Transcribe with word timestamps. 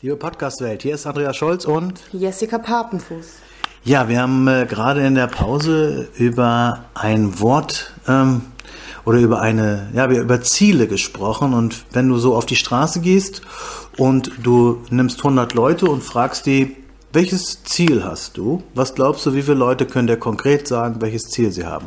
Liebe 0.00 0.14
Podcast-Welt, 0.14 0.82
hier 0.82 0.94
ist 0.94 1.08
Andreas 1.08 1.36
Scholz 1.36 1.64
und 1.64 2.00
Jessica 2.12 2.58
Papenfuß. 2.58 3.38
Ja, 3.82 4.08
wir 4.08 4.20
haben 4.20 4.46
äh, 4.46 4.64
gerade 4.64 5.04
in 5.04 5.16
der 5.16 5.26
Pause 5.26 6.08
über 6.14 6.84
ein 6.94 7.40
Wort 7.40 7.92
ähm, 8.06 8.42
oder 9.04 9.18
über 9.18 9.40
eine, 9.40 9.88
ja, 9.94 10.08
über 10.08 10.40
Ziele 10.40 10.86
gesprochen. 10.86 11.52
Und 11.52 11.84
wenn 11.90 12.08
du 12.08 12.16
so 12.18 12.36
auf 12.36 12.46
die 12.46 12.54
Straße 12.54 13.00
gehst 13.00 13.42
und 13.96 14.30
du 14.40 14.84
nimmst 14.90 15.18
100 15.18 15.54
Leute 15.54 15.86
und 15.86 16.04
fragst 16.04 16.46
die, 16.46 16.76
welches 17.12 17.64
Ziel 17.64 18.04
hast 18.04 18.36
du? 18.36 18.62
Was 18.76 18.94
glaubst 18.94 19.26
du, 19.26 19.34
wie 19.34 19.42
viele 19.42 19.56
Leute 19.56 19.84
können 19.84 20.06
dir 20.06 20.16
konkret 20.16 20.68
sagen, 20.68 21.00
welches 21.00 21.24
Ziel 21.24 21.50
sie 21.50 21.64
haben? 21.64 21.86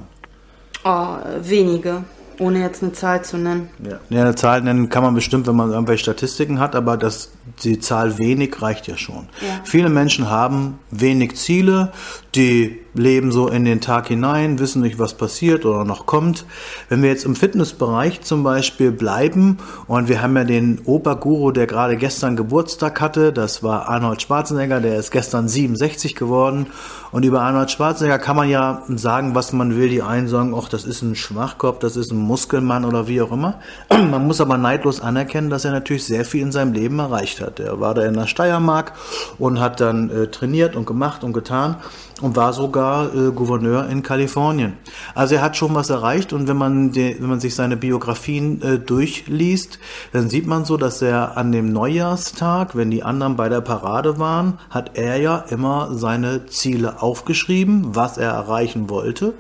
Oh, 0.83 1.15
wenige. 1.39 2.03
Ohne 2.39 2.59
jetzt 2.59 2.83
eine 2.83 2.93
Zahl 2.93 3.23
zu 3.23 3.37
nennen. 3.37 3.69
Ja. 3.83 3.99
ja, 4.09 4.21
eine 4.21 4.35
Zahl 4.35 4.61
nennen 4.61 4.89
kann 4.89 5.03
man 5.03 5.13
bestimmt, 5.13 5.47
wenn 5.47 5.55
man 5.55 5.71
irgendwelche 5.71 6.03
Statistiken 6.03 6.59
hat, 6.59 6.75
aber 6.75 6.97
das, 6.97 7.31
die 7.63 7.79
Zahl 7.79 8.17
wenig 8.17 8.61
reicht 8.61 8.87
ja 8.87 8.97
schon. 8.97 9.27
Ja. 9.41 9.59
Viele 9.63 9.89
Menschen 9.89 10.29
haben 10.29 10.79
wenig 10.89 11.37
Ziele, 11.37 11.91
die 12.35 12.79
leben 12.93 13.31
so 13.31 13.47
in 13.47 13.65
den 13.65 13.81
Tag 13.81 14.07
hinein, 14.07 14.59
wissen 14.59 14.81
nicht, 14.81 14.99
was 14.99 15.13
passiert 15.13 15.65
oder 15.65 15.85
noch 15.85 16.05
kommt. 16.05 16.45
Wenn 16.89 17.01
wir 17.01 17.09
jetzt 17.09 17.25
im 17.25 17.35
Fitnessbereich 17.35 18.21
zum 18.21 18.43
Beispiel 18.43 18.91
bleiben 18.91 19.57
und 19.87 20.07
wir 20.07 20.21
haben 20.21 20.35
ja 20.35 20.43
den 20.43 20.81
Operguru, 20.85 21.51
der 21.51 21.67
gerade 21.67 21.97
gestern 21.97 22.35
Geburtstag 22.35 23.01
hatte, 23.01 23.33
das 23.33 23.63
war 23.63 23.89
Arnold 23.89 24.21
Schwarzenegger, 24.21 24.79
der 24.79 24.97
ist 24.97 25.11
gestern 25.11 25.47
67 25.47 26.15
geworden 26.15 26.67
und 27.11 27.23
über 27.25 27.41
Arnold 27.41 27.71
Schwarzenegger 27.71 28.19
kann 28.19 28.37
man 28.37 28.49
ja 28.49 28.83
sagen, 28.87 29.35
was 29.35 29.51
man 29.51 29.75
will. 29.75 29.89
Die 29.89 30.01
einen 30.01 30.29
sagen, 30.29 30.55
ach, 30.57 30.69
das 30.69 30.85
ist 30.85 31.01
ein 31.01 31.15
Schwachkopf, 31.15 31.79
das 31.79 31.97
ist 31.97 32.11
ein 32.11 32.17
Muskelmann 32.17 32.85
oder 32.85 33.07
wie 33.07 33.21
auch 33.21 33.31
immer. 33.31 33.59
Man 33.89 34.25
muss 34.25 34.39
aber 34.39 34.57
neidlos 34.57 35.01
anerkennen, 35.01 35.49
dass 35.49 35.65
er 35.65 35.71
natürlich 35.71 36.05
sehr 36.05 36.23
viel 36.23 36.41
in 36.41 36.51
seinem 36.51 36.71
Leben 36.73 36.99
erreicht 36.99 37.41
hat. 37.41 37.59
Er 37.59 37.81
war 37.81 37.93
da 37.93 38.03
in 38.03 38.13
der 38.13 38.27
Steiermark 38.27 38.93
und 39.37 39.59
hat 39.59 39.81
dann 39.81 40.09
äh, 40.09 40.27
trainiert 40.27 40.75
und 40.75 40.85
gemacht 40.85 41.23
und 41.23 41.33
getan 41.33 41.77
und 42.21 42.35
war 42.35 42.53
sogar 42.53 43.13
äh, 43.13 43.31
Gouverneur 43.31 43.87
in 43.89 44.03
Kalifornien. 44.03 44.77
Also 45.15 45.35
er 45.35 45.41
hat 45.41 45.57
schon 45.57 45.75
was 45.75 45.89
erreicht 45.89 46.33
und 46.33 46.47
wenn 46.47 46.57
man, 46.57 46.91
die, 46.91 47.17
wenn 47.19 47.29
man 47.29 47.39
sich 47.39 47.55
seine 47.55 47.77
Biografien 47.77 48.61
äh, 48.61 48.79
durchliest, 48.79 49.79
dann 50.13 50.29
sieht 50.29 50.47
man 50.47 50.65
so, 50.65 50.77
dass 50.77 51.01
er 51.01 51.37
an 51.37 51.51
dem 51.51 51.71
Neujahrstag, 51.71 52.75
wenn 52.75 52.91
die 52.91 53.03
anderen 53.03 53.35
bei 53.35 53.49
der 53.49 53.61
Parade 53.61 54.19
waren, 54.19 54.59
hat 54.69 54.97
er 54.97 55.17
ja 55.17 55.37
immer 55.49 55.89
seine 55.93 56.45
Ziele 56.45 57.01
aufgeschrieben, 57.01 57.95
was 57.95 58.17
er 58.17 58.31
erreichen 58.31 58.89
wollte 58.89 59.33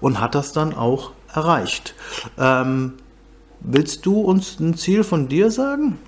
und 0.00 0.20
hat 0.20 0.34
das 0.34 0.52
dann 0.52 0.74
auch 0.74 1.12
erreicht. 1.32 1.94
Ähm, 2.38 2.94
willst 3.60 4.06
du 4.06 4.20
uns 4.20 4.60
ein 4.60 4.76
Ziel 4.76 5.04
von 5.04 5.28
dir 5.28 5.50
sagen? 5.50 5.98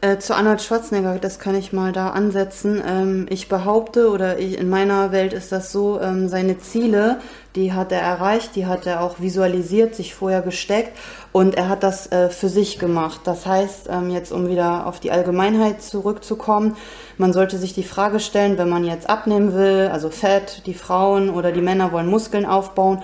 Äh, 0.00 0.18
zu 0.18 0.34
Arnold 0.34 0.62
Schwarzenegger, 0.62 1.18
das 1.18 1.38
kann 1.38 1.54
ich 1.54 1.72
mal 1.72 1.92
da 1.92 2.10
ansetzen. 2.10 2.82
Ähm, 2.86 3.26
ich 3.30 3.48
behaupte, 3.48 4.10
oder 4.10 4.38
ich, 4.38 4.58
in 4.58 4.68
meiner 4.68 5.10
Welt 5.10 5.32
ist 5.32 5.52
das 5.52 5.72
so, 5.72 6.00
ähm, 6.00 6.28
seine 6.28 6.58
Ziele, 6.58 7.20
die 7.54 7.72
hat 7.72 7.92
er 7.92 8.00
erreicht, 8.00 8.54
die 8.54 8.66
hat 8.66 8.86
er 8.86 9.00
auch 9.00 9.20
visualisiert, 9.20 9.94
sich 9.94 10.14
vorher 10.14 10.42
gesteckt 10.42 10.96
und 11.32 11.54
er 11.56 11.68
hat 11.68 11.82
das 11.82 12.12
äh, 12.12 12.28
für 12.28 12.48
sich 12.48 12.78
gemacht. 12.78 13.22
Das 13.24 13.46
heißt, 13.46 13.88
ähm, 13.90 14.10
jetzt 14.10 14.32
um 14.32 14.48
wieder 14.48 14.86
auf 14.86 15.00
die 15.00 15.10
Allgemeinheit 15.10 15.82
zurückzukommen, 15.82 16.76
man 17.16 17.32
sollte 17.32 17.56
sich 17.56 17.72
die 17.72 17.82
Frage 17.82 18.20
stellen, 18.20 18.58
wenn 18.58 18.68
man 18.68 18.84
jetzt 18.84 19.08
abnehmen 19.08 19.54
will, 19.54 19.88
also 19.90 20.10
Fett, 20.10 20.62
die 20.66 20.74
Frauen 20.74 21.30
oder 21.30 21.52
die 21.52 21.62
Männer 21.62 21.90
wollen 21.92 22.08
Muskeln 22.08 22.44
aufbauen, 22.44 23.02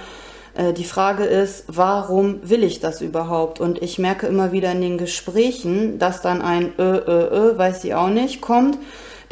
die 0.54 0.84
Frage 0.84 1.24
ist, 1.24 1.64
warum 1.68 2.48
will 2.48 2.62
ich 2.62 2.80
das 2.80 3.00
überhaupt? 3.00 3.60
Und 3.60 3.80
ich 3.80 3.98
merke 3.98 4.26
immer 4.26 4.52
wieder 4.52 4.72
in 4.72 4.82
den 4.82 4.98
Gesprächen, 4.98 5.98
dass 5.98 6.20
dann 6.20 6.42
ein 6.42 6.72
ö, 6.78 6.98
ö, 7.06 7.52
ö, 7.52 7.58
weiß 7.58 7.84
ich 7.84 7.94
auch 7.94 8.10
nicht, 8.10 8.40
kommt. 8.40 8.78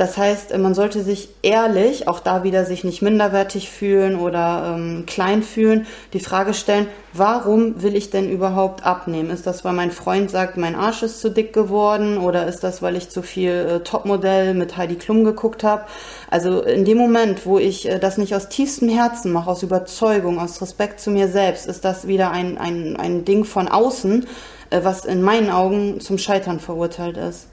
Das 0.01 0.17
heißt, 0.17 0.57
man 0.57 0.73
sollte 0.73 1.03
sich 1.03 1.29
ehrlich, 1.43 2.09
auch 2.09 2.21
da 2.21 2.43
wieder 2.43 2.65
sich 2.65 2.85
nicht 2.85 3.03
minderwertig 3.03 3.69
fühlen 3.69 4.19
oder 4.19 4.75
ähm, 4.75 5.05
klein 5.05 5.43
fühlen, 5.43 5.87
die 6.15 6.21
Frage 6.21 6.55
stellen, 6.55 6.87
warum 7.13 7.83
will 7.83 7.95
ich 7.95 8.09
denn 8.09 8.31
überhaupt 8.31 8.83
abnehmen? 8.87 9.29
Ist 9.29 9.47
das, 9.47 9.63
weil 9.63 9.75
mein 9.75 9.91
Freund 9.91 10.31
sagt, 10.31 10.57
mein 10.57 10.75
Arsch 10.75 11.03
ist 11.03 11.21
zu 11.21 11.29
dick 11.29 11.53
geworden 11.53 12.17
oder 12.17 12.47
ist 12.47 12.65
das, 12.65 12.81
weil 12.81 12.97
ich 12.97 13.11
zu 13.11 13.21
viel 13.21 13.51
äh, 13.51 13.81
Topmodell 13.81 14.55
mit 14.55 14.79
Heidi 14.79 14.95
Klum 14.95 15.23
geguckt 15.23 15.65
habe? 15.65 15.85
Also 16.31 16.63
in 16.63 16.87
dem 16.87 16.97
Moment, 16.97 17.45
wo 17.45 17.59
ich 17.59 17.87
äh, 17.87 17.99
das 17.99 18.17
nicht 18.17 18.35
aus 18.35 18.49
tiefstem 18.49 18.89
Herzen 18.89 19.31
mache, 19.33 19.51
aus 19.51 19.63
Überzeugung, 19.63 20.39
aus 20.39 20.63
Respekt 20.63 21.01
zu 21.01 21.11
mir 21.11 21.29
selbst, 21.29 21.67
ist 21.67 21.85
das 21.85 22.07
wieder 22.07 22.31
ein, 22.31 22.57
ein, 22.57 22.97
ein 22.97 23.27
Ding 23.27 23.45
von 23.45 23.69
außen, 23.69 24.27
äh, 24.71 24.81
was 24.83 25.05
in 25.05 25.21
meinen 25.21 25.51
Augen 25.51 26.01
zum 26.01 26.17
Scheitern 26.17 26.59
verurteilt 26.59 27.19
ist. 27.19 27.49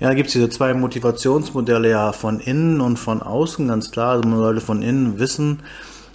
Ja, 0.00 0.08
da 0.08 0.14
gibt 0.14 0.28
es 0.28 0.32
diese 0.32 0.48
zwei 0.48 0.74
Motivationsmodelle 0.74 1.90
ja 1.90 2.12
von 2.12 2.38
innen 2.38 2.80
und 2.80 2.98
von 2.98 3.20
außen, 3.20 3.66
ganz 3.66 3.90
klar. 3.90 4.12
Also 4.12 4.28
man 4.28 4.38
sollte 4.38 4.60
von 4.60 4.82
innen 4.82 5.18
wissen, 5.18 5.60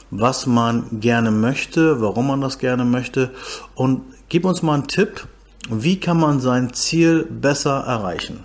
was 0.09 0.45
man 0.47 0.85
gerne 1.01 1.31
möchte, 1.31 1.99
warum 1.99 2.27
man 2.27 2.39
das 2.39 2.59
gerne 2.59 2.85
möchte. 2.85 3.31
Und 3.75 4.03
gib 4.29 4.45
uns 4.45 4.61
mal 4.61 4.75
einen 4.75 4.87
Tipp, 4.87 5.27
wie 5.69 5.99
kann 5.99 6.17
man 6.19 6.39
sein 6.39 6.73
Ziel 6.73 7.23
besser 7.29 7.83
erreichen? 7.85 8.43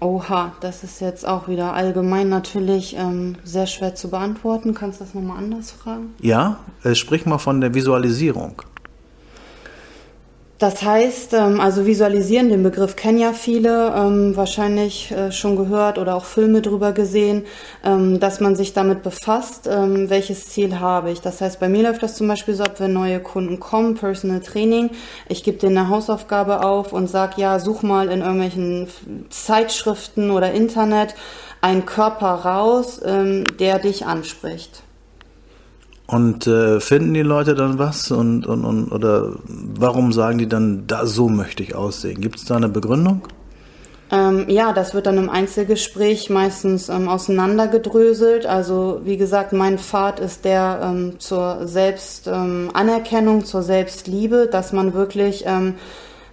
Oha, 0.00 0.52
das 0.60 0.84
ist 0.84 1.00
jetzt 1.00 1.26
auch 1.26 1.48
wieder 1.48 1.72
allgemein 1.72 2.28
natürlich 2.28 2.94
ähm, 2.98 3.36
sehr 3.44 3.66
schwer 3.66 3.94
zu 3.94 4.10
beantworten. 4.10 4.74
Kannst 4.74 5.00
du 5.00 5.04
das 5.04 5.14
nochmal 5.14 5.38
anders 5.38 5.70
fragen? 5.70 6.14
Ja, 6.20 6.58
äh, 6.84 6.94
sprich 6.94 7.24
mal 7.24 7.38
von 7.38 7.62
der 7.62 7.72
Visualisierung. 7.72 8.62
Das 10.58 10.82
heißt, 10.82 11.34
ähm, 11.34 11.60
also 11.60 11.84
visualisieren, 11.84 12.48
den 12.48 12.62
Begriff 12.62 12.96
kennen 12.96 13.18
ja 13.18 13.34
viele, 13.34 13.92
ähm, 13.94 14.36
wahrscheinlich 14.36 15.12
äh, 15.12 15.30
schon 15.30 15.54
gehört 15.54 15.98
oder 15.98 16.14
auch 16.14 16.24
Filme 16.24 16.62
drüber 16.62 16.92
gesehen, 16.92 17.44
ähm, 17.84 18.20
dass 18.20 18.40
man 18.40 18.56
sich 18.56 18.72
damit 18.72 19.02
befasst, 19.02 19.66
welches 19.66 20.48
Ziel 20.48 20.80
habe 20.80 21.10
ich. 21.10 21.20
Das 21.20 21.40
heißt, 21.40 21.60
bei 21.60 21.68
mir 21.68 21.82
läuft 21.82 22.02
das 22.02 22.16
zum 22.16 22.28
Beispiel 22.28 22.54
so 22.54 22.62
ab, 22.62 22.76
wenn 22.78 22.92
neue 22.92 23.20
Kunden 23.20 23.60
kommen, 23.60 23.94
Personal 23.94 24.40
Training, 24.40 24.90
ich 25.28 25.42
gebe 25.42 25.58
denen 25.58 25.76
eine 25.76 25.88
Hausaufgabe 25.88 26.64
auf 26.64 26.92
und 26.92 27.08
sage, 27.08 27.40
ja, 27.40 27.58
such 27.58 27.82
mal 27.82 28.08
in 28.08 28.20
irgendwelchen 28.20 28.88
Zeitschriften 29.30 30.30
oder 30.30 30.52
Internet 30.52 31.14
einen 31.60 31.84
Körper 31.84 32.28
raus, 32.28 33.00
der 33.02 33.78
dich 33.78 34.06
anspricht. 34.06 34.82
Und 36.06 36.46
äh, 36.46 36.78
finden 36.78 37.14
die 37.14 37.22
Leute 37.22 37.54
dann 37.54 37.78
was 37.78 38.12
und, 38.12 38.46
und, 38.46 38.64
und 38.64 38.92
oder 38.92 39.32
warum 39.48 40.12
sagen 40.12 40.38
die 40.38 40.48
dann, 40.48 40.86
da 40.86 41.04
so 41.04 41.28
möchte 41.28 41.64
ich 41.64 41.74
aussehen? 41.74 42.20
Gibt 42.20 42.36
es 42.36 42.44
da 42.44 42.56
eine 42.56 42.68
Begründung? 42.68 43.22
Ähm, 44.12 44.48
ja, 44.48 44.72
das 44.72 44.94
wird 44.94 45.06
dann 45.06 45.18
im 45.18 45.28
Einzelgespräch 45.28 46.30
meistens 46.30 46.88
ähm, 46.88 47.08
auseinandergedröselt. 47.08 48.46
Also 48.46 49.00
wie 49.04 49.16
gesagt, 49.16 49.52
mein 49.52 49.78
Pfad 49.78 50.20
ist 50.20 50.44
der 50.44 50.80
ähm, 50.80 51.18
zur 51.18 51.66
Selbstanerkennung, 51.66 53.44
zur 53.44 53.62
Selbstliebe, 53.62 54.48
dass 54.50 54.72
man 54.72 54.94
wirklich 54.94 55.42
ähm, 55.44 55.74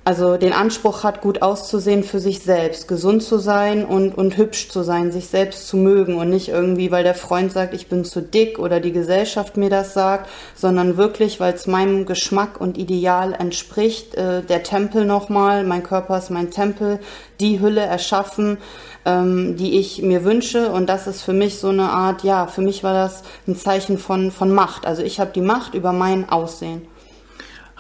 also 0.05 0.35
den 0.35 0.51
Anspruch 0.51 1.03
hat, 1.03 1.21
gut 1.21 1.41
auszusehen 1.41 2.03
für 2.03 2.19
sich 2.19 2.39
selbst, 2.39 2.89
gesund 2.89 3.23
zu 3.23 3.37
sein 3.37 3.85
und, 3.85 4.17
und 4.17 4.35
hübsch 4.35 4.67
zu 4.67 4.83
sein, 4.83 5.13
sich 5.13 5.27
selbst 5.27 5.67
zu 5.67 5.77
mögen 5.77 6.17
und 6.17 6.29
nicht 6.29 6.49
irgendwie, 6.49 6.91
weil 6.91 7.03
der 7.03 7.15
Freund 7.15 7.53
sagt, 7.53 7.73
ich 7.73 7.87
bin 7.87 8.03
zu 8.03 8.21
dick 8.21 8.59
oder 8.59 8.81
die 8.81 8.91
Gesellschaft 8.91 9.55
mir 9.55 9.69
das 9.69 9.93
sagt, 9.93 10.29
sondern 10.55 10.97
wirklich, 10.97 11.39
weil 11.39 11.53
es 11.53 11.67
meinem 11.67 12.05
Geschmack 12.05 12.59
und 12.59 12.77
Ideal 12.77 13.33
entspricht. 13.33 14.15
Äh, 14.15 14.41
der 14.41 14.63
Tempel 14.63 15.05
nochmal, 15.05 15.63
mein 15.63 15.83
Körper 15.83 16.17
ist 16.17 16.29
mein 16.29 16.51
Tempel, 16.51 16.99
die 17.39 17.61
Hülle 17.61 17.81
erschaffen, 17.81 18.57
ähm, 19.05 19.55
die 19.55 19.79
ich 19.79 20.01
mir 20.01 20.25
wünsche 20.25 20.69
und 20.71 20.87
das 20.87 21.07
ist 21.07 21.21
für 21.21 21.33
mich 21.33 21.59
so 21.59 21.69
eine 21.69 21.89
Art, 21.89 22.23
ja, 22.23 22.47
für 22.47 22.61
mich 22.61 22.83
war 22.83 22.93
das 22.93 23.23
ein 23.47 23.55
Zeichen 23.55 23.97
von, 23.97 24.31
von 24.31 24.53
Macht. 24.53 24.85
Also 24.85 25.01
ich 25.01 25.21
habe 25.21 25.31
die 25.33 25.41
Macht 25.41 25.75
über 25.75 25.93
mein 25.93 26.27
Aussehen. 26.27 26.87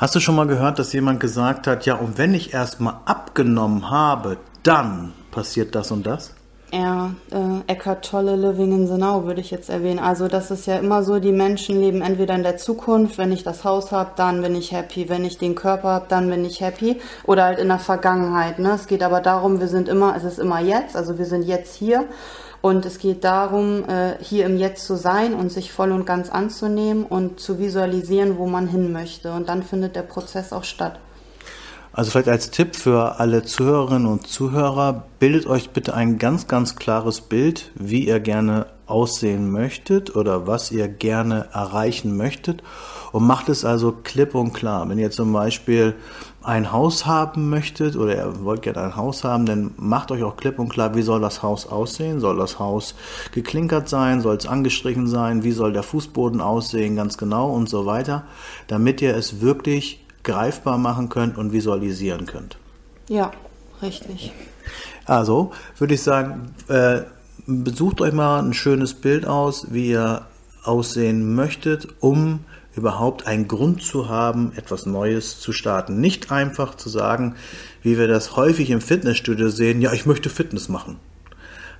Hast 0.03 0.15
du 0.15 0.19
schon 0.19 0.35
mal 0.35 0.47
gehört, 0.47 0.79
dass 0.79 0.91
jemand 0.91 1.21
gesagt 1.21 1.65
hat, 1.65 1.85
ja, 1.85 1.95
und 1.95 2.17
wenn 2.17 2.33
ich 2.33 2.53
erstmal 2.53 2.95
abgenommen 3.05 3.89
habe, 3.89 4.35
dann 4.61 5.13
passiert 5.31 5.75
das 5.75 5.91
und 5.91 6.05
das? 6.05 6.33
Ja, 6.73 7.13
äh, 7.31 7.71
Eckhart 7.71 8.03
Tolle, 8.03 8.35
Living 8.35 8.73
in 8.73 8.87
the 8.87 8.95
würde 9.01 9.39
ich 9.39 9.49
jetzt 9.49 9.69
erwähnen. 9.69 9.99
Also 9.99 10.27
das 10.27 10.51
ist 10.51 10.67
ja 10.67 10.75
immer 10.75 11.03
so, 11.03 11.19
die 11.19 11.31
Menschen 11.31 11.79
leben 11.79 12.01
entweder 12.01 12.35
in 12.35 12.43
der 12.43 12.57
Zukunft, 12.57 13.17
wenn 13.17 13.31
ich 13.31 13.45
das 13.45 13.63
Haus 13.63 13.93
habe, 13.93 14.09
dann 14.17 14.41
bin 14.41 14.55
ich 14.55 14.73
happy, 14.73 15.07
wenn 15.07 15.23
ich 15.23 15.37
den 15.37 15.55
Körper 15.55 15.87
habe, 15.87 16.05
dann 16.09 16.29
bin 16.29 16.43
ich 16.43 16.59
happy 16.59 16.99
oder 17.23 17.45
halt 17.45 17.59
in 17.59 17.69
der 17.69 17.79
Vergangenheit. 17.79 18.59
Ne? 18.59 18.73
Es 18.73 18.87
geht 18.87 19.03
aber 19.03 19.21
darum, 19.21 19.61
wir 19.61 19.69
sind 19.69 19.87
immer, 19.87 20.17
es 20.17 20.25
ist 20.25 20.37
immer 20.37 20.59
jetzt, 20.59 20.97
also 20.97 21.17
wir 21.17 21.25
sind 21.25 21.43
jetzt 21.43 21.75
hier 21.75 22.03
und 22.63 22.85
es 22.85 22.97
geht 22.97 23.25
darum, 23.25 23.83
äh, 23.89 24.15
hier 24.21 24.45
im 24.45 24.57
Jetzt 24.57 24.85
zu 24.85 24.95
sein 24.95 25.33
und 25.33 25.51
sich 25.51 25.73
voll 25.73 25.91
und 25.91 26.05
ganz 26.05 26.29
anzunehmen 26.29 27.03
und 27.03 27.37
zu 27.37 27.59
visualisieren, 27.59 28.37
wo 28.37 28.47
man 28.47 28.69
hin 28.69 28.93
möchte. 28.93 29.33
Und 29.33 29.49
dann 29.49 29.63
findet 29.63 29.97
der 29.97 30.03
Prozess 30.03 30.53
auch 30.53 30.63
statt. 30.63 30.97
Also 31.91 32.11
vielleicht 32.11 32.29
als 32.29 32.51
Tipp 32.51 32.77
für 32.77 33.19
alle 33.19 33.43
Zuhörerinnen 33.43 34.07
und 34.07 34.27
Zuhörer, 34.27 35.03
bildet 35.19 35.45
euch 35.45 35.71
bitte 35.71 35.93
ein 35.93 36.17
ganz, 36.17 36.47
ganz 36.47 36.77
klares 36.77 37.19
Bild, 37.19 37.69
wie 37.75 38.07
ihr 38.07 38.21
gerne 38.21 38.67
aussehen 38.85 39.51
möchtet 39.51 40.15
oder 40.15 40.47
was 40.47 40.71
ihr 40.71 40.87
gerne 40.87 41.49
erreichen 41.51 42.15
möchtet 42.15 42.63
und 43.11 43.27
macht 43.27 43.49
es 43.49 43.65
also 43.65 43.91
klipp 43.91 44.35
und 44.35 44.53
klar. 44.53 44.87
Wenn 44.87 44.99
ihr 44.99 45.11
zum 45.11 45.33
Beispiel 45.33 45.95
ein 46.43 46.71
Haus 46.71 47.05
haben 47.05 47.49
möchtet 47.49 47.95
oder 47.95 48.15
ihr 48.15 48.43
wollt 48.43 48.61
gerne 48.61 48.81
ein 48.81 48.95
Haus 48.95 49.23
haben, 49.23 49.45
dann 49.45 49.71
macht 49.77 50.11
euch 50.11 50.23
auch 50.23 50.35
klipp 50.35 50.59
und 50.59 50.69
klar, 50.69 50.93
wie 50.93 51.01
soll 51.01 51.21
das 51.21 51.41
Haus 51.41 51.65
aussehen? 51.67 52.19
Soll 52.19 52.37
das 52.37 52.59
Haus 52.59 52.95
geklinkert 53.31 53.87
sein? 53.87 54.21
Soll 54.21 54.35
es 54.35 54.45
angestrichen 54.45 55.07
sein? 55.07 55.43
Wie 55.43 55.53
soll 55.53 55.71
der 55.71 55.83
Fußboden 55.83 56.41
aussehen? 56.41 56.95
Ganz 56.95 57.17
genau 57.17 57.51
und 57.51 57.69
so 57.69 57.85
weiter, 57.85 58.23
damit 58.67 59.01
ihr 59.01 59.15
es 59.15 59.39
wirklich 59.39 60.05
greifbar 60.23 60.77
machen 60.77 61.09
könnt 61.09 61.37
und 61.37 61.53
visualisieren 61.53 62.25
könnt. 62.25 62.57
Ja, 63.07 63.31
richtig. 63.81 64.33
Also 65.05 65.51
würde 65.77 65.93
ich 65.93 66.01
sagen, 66.01 66.53
äh, 66.67 67.01
besucht 67.45 68.01
euch 68.01 68.13
mal 68.13 68.39
ein 68.39 68.53
schönes 68.53 68.93
Bild 68.93 69.25
aus, 69.25 69.67
wie 69.71 69.89
ihr 69.89 70.25
aussehen 70.63 71.35
möchtet, 71.35 71.87
um 71.99 72.41
überhaupt 72.75 73.27
einen 73.27 73.47
Grund 73.47 73.83
zu 73.83 74.09
haben, 74.09 74.51
etwas 74.55 74.85
Neues 74.85 75.39
zu 75.39 75.51
starten. 75.51 75.99
Nicht 75.99 76.31
einfach 76.31 76.75
zu 76.75 76.89
sagen, 76.89 77.35
wie 77.81 77.97
wir 77.97 78.07
das 78.07 78.35
häufig 78.35 78.71
im 78.71 78.81
Fitnessstudio 78.81 79.49
sehen, 79.49 79.81
ja, 79.81 79.93
ich 79.93 80.05
möchte 80.05 80.29
Fitness 80.29 80.69
machen. 80.69 80.97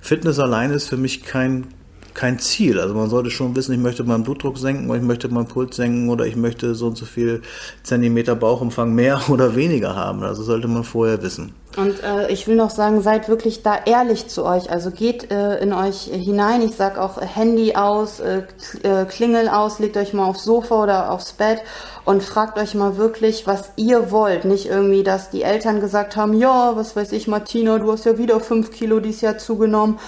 Fitness 0.00 0.38
allein 0.38 0.70
ist 0.70 0.88
für 0.88 0.96
mich 0.96 1.22
kein 1.22 1.66
kein 2.14 2.38
Ziel. 2.38 2.80
Also 2.80 2.94
man 2.94 3.10
sollte 3.10 3.30
schon 3.30 3.54
wissen, 3.56 3.72
ich 3.72 3.80
möchte 3.80 4.04
meinen 4.04 4.24
Blutdruck 4.24 4.56
senken 4.56 4.88
oder 4.88 4.98
ich 4.98 5.04
möchte 5.04 5.28
meinen 5.28 5.48
Puls 5.48 5.76
senken 5.76 6.08
oder 6.08 6.26
ich 6.26 6.36
möchte 6.36 6.74
so 6.74 6.86
und 6.86 6.96
so 6.96 7.04
viel 7.04 7.42
Zentimeter 7.82 8.36
Bauchumfang 8.36 8.94
mehr 8.94 9.20
oder 9.28 9.56
weniger 9.56 9.96
haben. 9.96 10.22
Also 10.22 10.42
sollte 10.42 10.68
man 10.68 10.84
vorher 10.84 11.22
wissen. 11.22 11.52
Und 11.76 12.04
äh, 12.04 12.30
ich 12.30 12.46
will 12.46 12.54
noch 12.54 12.70
sagen, 12.70 13.02
seid 13.02 13.28
wirklich 13.28 13.64
da 13.64 13.76
ehrlich 13.84 14.28
zu 14.28 14.44
euch. 14.44 14.70
Also 14.70 14.92
geht 14.92 15.32
äh, 15.32 15.58
in 15.58 15.72
euch 15.72 16.04
hinein. 16.04 16.62
Ich 16.62 16.76
sag 16.76 16.98
auch 16.98 17.20
Handy 17.20 17.74
aus, 17.74 18.20
äh, 18.20 18.42
äh, 18.84 19.04
Klingel 19.06 19.48
aus, 19.48 19.80
legt 19.80 19.96
euch 19.96 20.12
mal 20.12 20.26
aufs 20.26 20.44
Sofa 20.44 20.84
oder 20.84 21.10
aufs 21.10 21.32
Bett 21.32 21.62
und 22.04 22.22
fragt 22.22 22.58
euch 22.58 22.76
mal 22.76 22.96
wirklich, 22.96 23.48
was 23.48 23.72
ihr 23.74 24.12
wollt. 24.12 24.44
Nicht 24.44 24.66
irgendwie, 24.66 25.02
dass 25.02 25.30
die 25.30 25.42
Eltern 25.42 25.80
gesagt 25.80 26.14
haben, 26.14 26.34
ja, 26.34 26.76
was 26.76 26.94
weiß 26.94 27.10
ich, 27.10 27.26
Martina, 27.26 27.78
du 27.78 27.90
hast 27.90 28.04
ja 28.04 28.18
wieder 28.18 28.38
fünf 28.38 28.70
Kilo 28.70 29.00
dieses 29.00 29.22
Jahr 29.22 29.38
zugenommen. 29.38 29.98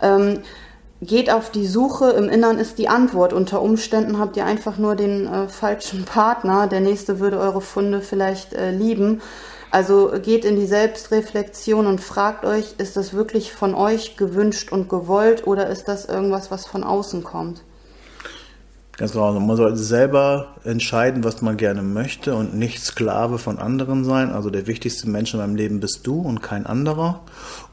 Ähm, 0.00 0.40
geht 1.02 1.30
auf 1.30 1.50
die 1.50 1.66
Suche, 1.66 2.10
im 2.10 2.28
Innern 2.28 2.58
ist 2.58 2.78
die 2.78 2.88
Antwort. 2.88 3.32
Unter 3.32 3.60
Umständen 3.60 4.18
habt 4.18 4.36
ihr 4.36 4.46
einfach 4.46 4.78
nur 4.78 4.94
den 4.94 5.26
äh, 5.26 5.48
falschen 5.48 6.04
Partner, 6.04 6.68
der 6.68 6.80
nächste 6.80 7.18
würde 7.18 7.38
eure 7.38 7.60
Funde 7.60 8.00
vielleicht 8.00 8.54
äh, 8.54 8.70
lieben. 8.70 9.20
Also 9.70 10.12
geht 10.22 10.44
in 10.44 10.56
die 10.56 10.66
Selbstreflexion 10.66 11.86
und 11.86 12.00
fragt 12.00 12.44
euch, 12.44 12.74
ist 12.78 12.96
das 12.96 13.14
wirklich 13.14 13.52
von 13.52 13.74
euch 13.74 14.16
gewünscht 14.16 14.70
und 14.70 14.88
gewollt 14.88 15.46
oder 15.46 15.68
ist 15.68 15.88
das 15.88 16.04
irgendwas, 16.04 16.50
was 16.50 16.66
von 16.66 16.84
außen 16.84 17.24
kommt? 17.24 17.62
Ganz 19.02 19.14
genau. 19.14 19.32
Man 19.32 19.56
sollte 19.56 19.78
selber 19.78 20.54
entscheiden, 20.62 21.24
was 21.24 21.42
man 21.42 21.56
gerne 21.56 21.82
möchte 21.82 22.36
und 22.36 22.54
nicht 22.54 22.80
Sklave 22.84 23.40
von 23.40 23.58
anderen 23.58 24.04
sein. 24.04 24.30
Also 24.30 24.48
der 24.48 24.68
wichtigste 24.68 25.10
Mensch 25.10 25.34
in 25.34 25.40
meinem 25.40 25.56
Leben 25.56 25.80
bist 25.80 26.06
du 26.06 26.20
und 26.20 26.40
kein 26.40 26.66
anderer. 26.66 27.18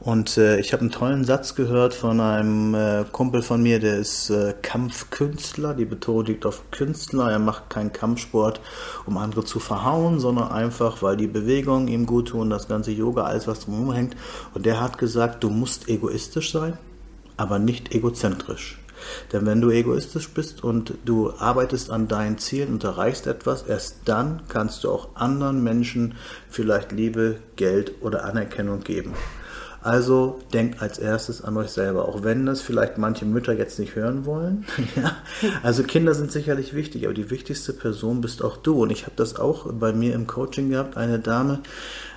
Und 0.00 0.36
äh, 0.38 0.58
ich 0.58 0.72
habe 0.72 0.80
einen 0.80 0.90
tollen 0.90 1.24
Satz 1.24 1.54
gehört 1.54 1.94
von 1.94 2.18
einem 2.18 2.74
äh, 2.74 3.04
Kumpel 3.12 3.42
von 3.42 3.62
mir, 3.62 3.78
der 3.78 3.98
ist 3.98 4.30
äh, 4.30 4.54
Kampfkünstler. 4.60 5.74
Die 5.74 5.84
Betonung 5.84 6.24
liegt 6.24 6.46
auf 6.46 6.68
Künstler. 6.72 7.30
Er 7.30 7.38
macht 7.38 7.70
keinen 7.70 7.92
Kampfsport, 7.92 8.60
um 9.06 9.16
andere 9.16 9.44
zu 9.44 9.60
verhauen, 9.60 10.18
sondern 10.18 10.50
einfach, 10.50 11.00
weil 11.00 11.16
die 11.16 11.28
Bewegungen 11.28 11.86
ihm 11.86 12.06
gut 12.06 12.30
tun, 12.30 12.50
das 12.50 12.66
ganze 12.66 12.90
Yoga, 12.90 13.22
alles 13.22 13.46
was 13.46 13.60
drumherum 13.60 13.92
hängt. 13.92 14.16
Und 14.52 14.66
der 14.66 14.80
hat 14.80 14.98
gesagt, 14.98 15.44
du 15.44 15.50
musst 15.50 15.88
egoistisch 15.88 16.50
sein, 16.50 16.76
aber 17.36 17.60
nicht 17.60 17.94
egozentrisch. 17.94 18.80
Denn 19.32 19.46
wenn 19.46 19.60
du 19.60 19.70
egoistisch 19.70 20.30
bist 20.30 20.62
und 20.64 20.94
du 21.04 21.32
arbeitest 21.38 21.90
an 21.90 22.08
deinen 22.08 22.38
Zielen 22.38 22.72
und 22.72 22.84
erreichst 22.84 23.26
etwas, 23.26 23.62
erst 23.62 24.00
dann 24.04 24.42
kannst 24.48 24.84
du 24.84 24.90
auch 24.90 25.16
anderen 25.16 25.62
Menschen 25.62 26.14
vielleicht 26.48 26.92
Liebe, 26.92 27.36
Geld 27.56 27.92
oder 28.00 28.24
Anerkennung 28.24 28.80
geben. 28.80 29.14
Also 29.82 30.38
denkt 30.52 30.82
als 30.82 30.98
erstes 30.98 31.42
an 31.42 31.56
euch 31.56 31.70
selber, 31.70 32.06
auch 32.06 32.22
wenn 32.22 32.44
das 32.44 32.60
vielleicht 32.60 32.98
manche 32.98 33.24
Mütter 33.24 33.54
jetzt 33.54 33.78
nicht 33.78 33.94
hören 33.94 34.26
wollen. 34.26 34.66
ja. 34.96 35.16
Also 35.62 35.84
Kinder 35.84 36.14
sind 36.14 36.30
sicherlich 36.30 36.74
wichtig, 36.74 37.04
aber 37.04 37.14
die 37.14 37.30
wichtigste 37.30 37.72
Person 37.72 38.20
bist 38.20 38.44
auch 38.44 38.58
du. 38.58 38.82
Und 38.82 38.90
ich 38.90 39.04
habe 39.04 39.16
das 39.16 39.36
auch 39.36 39.72
bei 39.72 39.94
mir 39.94 40.14
im 40.14 40.26
Coaching 40.26 40.68
gehabt. 40.68 40.98
Eine 40.98 41.18
Dame, 41.18 41.60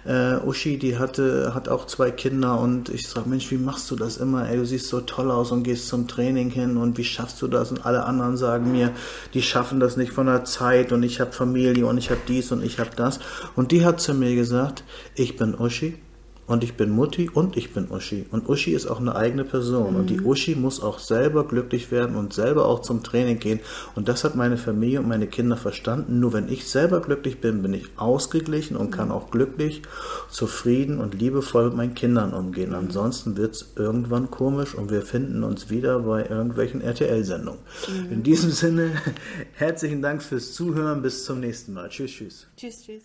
äh, 0.06 0.36
Uschi, 0.46 0.78
die 0.78 0.98
hatte, 0.98 1.54
hat 1.54 1.70
auch 1.70 1.86
zwei 1.88 2.12
Kinder 2.12 2.60
und 2.60 2.90
ich 2.90 3.08
sage, 3.08 3.30
Mensch, 3.30 3.50
wie 3.50 3.58
machst 3.58 3.90
du 3.90 3.96
das 3.96 4.18
immer? 4.18 4.50
Ey, 4.50 4.58
du 4.58 4.66
siehst 4.66 4.90
so 4.90 5.00
toll 5.00 5.32
aus 5.32 5.52
und 5.52 5.64
gehst 5.64 5.88
zum 5.88 6.10
Training 6.10 6.50
hin 6.50 6.76
und 6.76 6.98
wie 6.98 7.06
schaffst 7.06 7.42
du 7.42 7.48
das? 7.48 7.72
Und 7.72 7.86
alle 7.86 8.04
anderen 8.04 8.36
sagen 8.36 8.74
mir, 8.74 8.92
die 9.34 9.42
schaffen 9.42 9.80
das 9.80 9.96
nicht 9.96 10.12
von 10.12 10.26
der 10.26 10.44
Zeit 10.44 10.92
und 10.92 11.04
ich 11.04 11.22
habe 11.22 11.32
Familie 11.32 11.86
und 11.86 11.98
ich 11.98 12.10
habe 12.10 12.20
dies 12.28 12.52
und 12.52 12.62
ich 12.62 12.80
habe 12.80 12.92
das. 12.98 13.20
Und 13.56 13.72
die 13.72 13.86
hat 13.86 14.02
zu 14.02 14.14
mir 14.14 14.36
gesagt, 14.36 14.84
ich 15.16 15.38
bin 15.38 15.56
Uschi 15.56 15.98
und 16.46 16.64
ich 16.64 16.76
bin 16.76 16.90
Mutti 16.90 17.30
und 17.30 17.56
ich 17.56 17.74
bin 17.74 17.90
Uschi. 17.90 18.26
Und 18.32 18.50
Uschi 18.50 18.74
ist 18.74 18.86
auch 18.86 19.00
eine 19.00 19.16
eigene 19.16 19.46
Person. 19.46 19.94
Mhm. 19.94 20.00
Und 20.00 20.10
die 20.10 20.18
mhm. 20.18 20.28
Uschi 20.28 20.56
muss 20.56 20.82
auch 20.82 21.00
selber 21.00 21.48
glücklich 21.48 21.92
werden 21.92 22.16
und 22.16 22.34
selber 22.34 22.66
auch 22.66 22.82
zum 22.82 23.02
Training 23.02 23.40
gehen. 23.40 23.60
Und 23.96 24.10
das 24.10 24.24
hat 24.24 24.36
meine 24.36 24.58
Familie 24.58 25.00
und 25.00 25.08
meine 25.08 25.28
Kinder 25.28 25.56
verstanden. 25.56 26.20
Nur 26.20 26.34
wenn 26.34 26.50
ich 26.50 26.68
selber 26.68 27.00
glücklich 27.02 27.40
bin, 27.40 27.62
bin 27.62 27.74
ich 27.74 27.86
ausgeglichen 27.96 28.76
und 28.76 28.92
kann 28.92 29.12
auch 29.12 29.32
glücklich, 29.32 29.84
zufrieden 30.30 31.00
und 31.00 31.20
liebevoll 31.20 31.66
mit 31.66 31.76
meinen 31.76 31.96
Kindern 31.96 32.34
umgehen. 32.34 32.70
Mhm. 32.72 32.76
Ansonsten 32.76 33.38
wird 33.38 33.56
es 33.56 33.74
irgendwann 33.76 34.30
komisch 34.30 34.76
und 34.76 34.92
wir 34.92 35.02
finden 35.02 35.44
uns 35.44 35.70
wieder 35.70 36.00
bei 36.00 36.26
irgendwelchen 36.26 36.82
RTL-Sendungen. 36.82 37.62
Mhm. 37.88 38.12
In 38.12 38.24
diesem 38.24 38.52
Sinne, 38.52 38.92
herzlichen 39.54 40.02
Dank 40.02 40.22
fürs 40.22 40.54
Zuhören. 40.54 41.02
Bis 41.02 41.24
zum 41.24 41.40
nächsten 41.40 41.74
Mal. 41.74 41.90
Tschüss, 41.90 42.12
tschüss. 42.12 42.48
Tschüss, 42.58 42.84
tschüss. 42.84 43.04